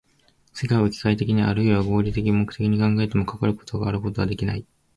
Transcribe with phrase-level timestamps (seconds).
[0.51, 4.65] 世界を機械的にあるいは合目的的に考えても、かかることがあることはできない。